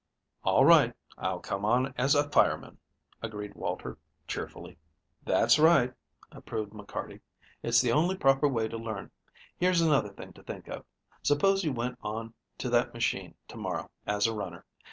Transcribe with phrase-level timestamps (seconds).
[0.43, 0.95] "All right.
[1.15, 2.79] I'll come on as a fireman,"
[3.21, 4.79] agreed Walter, cheerfully.
[5.23, 5.93] "That's right,"
[6.31, 7.21] approved McCarty.
[7.61, 9.11] "It's the only proper way to learn.
[9.57, 10.85] Here's another thing to think of:
[11.21, 14.65] Suppose you went on to that machine to morrow as a runner.